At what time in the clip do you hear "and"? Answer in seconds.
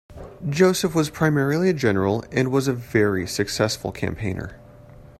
2.31-2.51